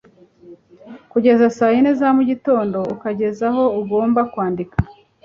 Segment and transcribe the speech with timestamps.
[1.11, 4.77] kugeza saa yine za mugitondo ukagera aho ugomba kwandika